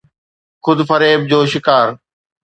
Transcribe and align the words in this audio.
خود 0.63 0.79
فريب 0.87 1.19
جو 1.29 1.39
شڪار. 1.51 1.87